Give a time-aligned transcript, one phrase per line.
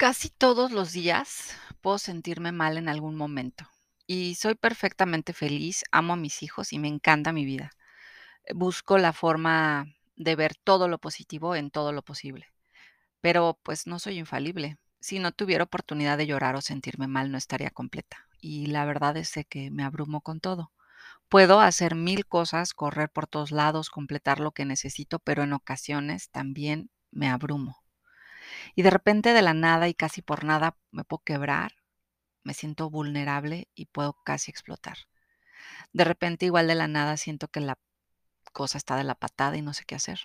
[0.00, 3.68] Casi todos los días puedo sentirme mal en algún momento
[4.06, 7.72] y soy perfectamente feliz, amo a mis hijos y me encanta mi vida.
[8.54, 12.46] Busco la forma de ver todo lo positivo en todo lo posible,
[13.20, 14.78] pero pues no soy infalible.
[15.00, 18.26] Si no tuviera oportunidad de llorar o sentirme mal, no estaría completa.
[18.40, 20.72] Y la verdad es que me abrumo con todo.
[21.28, 26.30] Puedo hacer mil cosas, correr por todos lados, completar lo que necesito, pero en ocasiones
[26.30, 27.76] también me abrumo.
[28.74, 31.72] Y de repente, de la nada y casi por nada, me puedo quebrar,
[32.42, 34.96] me siento vulnerable y puedo casi explotar.
[35.92, 37.78] De repente, igual de la nada, siento que la
[38.52, 40.20] cosa está de la patada y no sé qué hacer.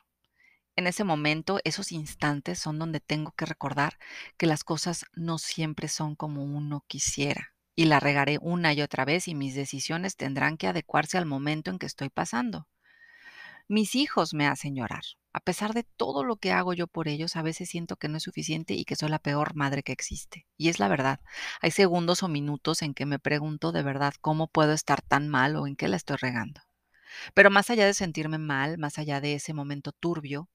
[0.76, 3.98] En ese momento, esos instantes son donde tengo que recordar
[4.38, 7.54] que las cosas no siempre son como uno quisiera.
[7.76, 11.71] Y la regaré una y otra vez y mis decisiones tendrán que adecuarse al momento
[11.71, 12.67] en que estoy pasando.
[13.68, 15.04] Mis hijos me hacen llorar.
[15.34, 18.18] A pesar de todo lo que hago yo por ellos, a veces siento que no
[18.18, 20.46] es suficiente y que soy la peor madre que existe.
[20.55, 21.20] Y es la verdad.
[21.62, 25.55] Hay segundos o minutos en que me pregunto de verdad cómo puedo estar tan mal
[25.55, 26.62] o en qué la estoy regando.
[27.34, 30.48] Pero más allá de sentirme mal, más allá de ese momento turbio,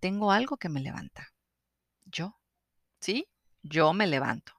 [0.00, 1.28] tengo algo que me levanta.
[2.06, 2.38] Yo.
[3.00, 3.28] ¿Sí?
[3.62, 4.52] Yo me levanto.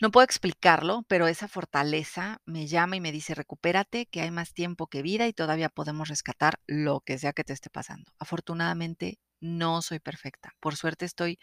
[0.00, 4.52] No puedo explicarlo, pero esa fortaleza me llama y me dice, recupérate, que hay más
[4.52, 8.12] tiempo que vida y todavía podemos rescatar lo que sea que te esté pasando.
[8.18, 10.54] Afortunadamente, no soy perfecta.
[10.58, 11.38] Por suerte estoy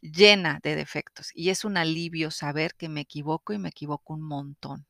[0.00, 4.22] llena de defectos y es un alivio saber que me equivoco y me equivoco un
[4.22, 4.86] montón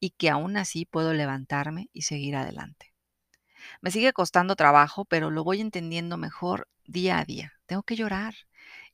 [0.00, 2.94] y que aún así puedo levantarme y seguir adelante.
[3.80, 7.52] Me sigue costando trabajo, pero lo voy entendiendo mejor día a día.
[7.66, 8.34] Tengo que llorar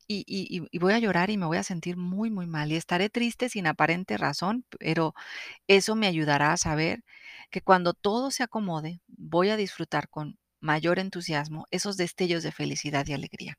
[0.09, 3.11] y, y, voy a llorar y me voy a sentir muy, muy mal y estaré
[3.11, 5.15] triste sin aparente razón, pero
[5.67, 7.05] eso me ayudará a saber
[7.51, 13.07] que cuando todo se acomode, voy a disfrutar con mayor entusiasmo esos destellos de felicidad
[13.07, 13.59] y alegría.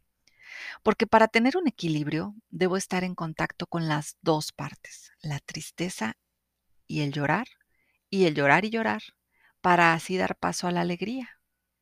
[0.84, 6.18] Porque para tener un equilibrio, debo estar en contacto con las dos partes, la tristeza
[6.88, 7.48] y el llorar,
[8.10, 9.04] y el llorar y llorar,
[9.62, 11.30] para así dar paso a la alegría,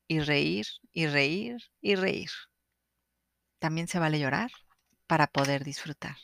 [0.07, 2.29] y reír, y reír, y reír.
[3.59, 4.51] También se vale llorar
[5.07, 6.17] para poder disfrutar.